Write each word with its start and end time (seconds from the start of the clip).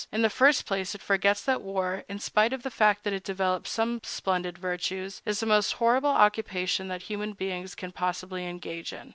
In 0.11 0.23
the 0.23 0.31
first 0.31 0.65
place, 0.65 0.95
it 0.95 1.01
forgets 1.03 1.43
that 1.43 1.61
war, 1.61 2.05
in 2.09 2.17
spite 2.17 2.53
of 2.53 2.63
the 2.63 2.71
fact 2.71 3.03
that 3.03 3.13
it 3.13 3.23
develops 3.23 3.69
some 3.69 4.01
splendid 4.03 4.57
virtues, 4.57 5.21
is 5.27 5.41
the 5.41 5.45
most 5.45 5.73
horrible 5.73 6.09
occupation 6.09 6.87
that 6.87 7.03
human 7.03 7.33
beings 7.33 7.75
can 7.75 7.91
possibly 7.91 8.47
engage 8.47 8.93
in. 8.93 9.09